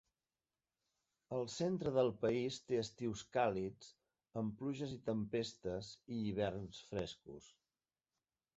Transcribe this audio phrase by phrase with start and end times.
[1.35, 3.91] El centre del país té estius càlids
[4.43, 7.55] amb pluges i tempestes i hiverns frescos.